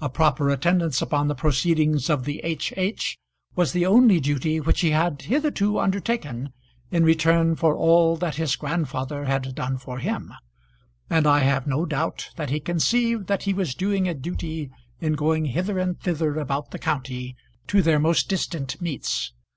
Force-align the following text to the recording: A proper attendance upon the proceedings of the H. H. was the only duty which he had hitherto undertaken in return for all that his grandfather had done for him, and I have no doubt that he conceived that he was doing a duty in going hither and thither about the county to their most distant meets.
A 0.00 0.08
proper 0.08 0.50
attendance 0.50 1.00
upon 1.00 1.28
the 1.28 1.34
proceedings 1.36 2.10
of 2.10 2.24
the 2.24 2.40
H. 2.40 2.72
H. 2.76 3.16
was 3.54 3.72
the 3.72 3.86
only 3.86 4.18
duty 4.18 4.58
which 4.58 4.80
he 4.80 4.90
had 4.90 5.22
hitherto 5.22 5.78
undertaken 5.78 6.52
in 6.90 7.04
return 7.04 7.54
for 7.54 7.76
all 7.76 8.16
that 8.16 8.34
his 8.34 8.56
grandfather 8.56 9.26
had 9.26 9.54
done 9.54 9.78
for 9.78 10.00
him, 10.00 10.32
and 11.08 11.24
I 11.24 11.38
have 11.44 11.68
no 11.68 11.86
doubt 11.86 12.30
that 12.34 12.50
he 12.50 12.58
conceived 12.58 13.28
that 13.28 13.44
he 13.44 13.54
was 13.54 13.76
doing 13.76 14.08
a 14.08 14.14
duty 14.14 14.72
in 15.00 15.12
going 15.12 15.44
hither 15.44 15.78
and 15.78 16.00
thither 16.00 16.40
about 16.40 16.72
the 16.72 16.78
county 16.80 17.36
to 17.68 17.80
their 17.80 18.00
most 18.00 18.28
distant 18.28 18.80
meets. 18.82 19.30